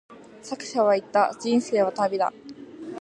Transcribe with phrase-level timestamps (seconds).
[0.41, 2.33] 作者は言った、人生は旅だ。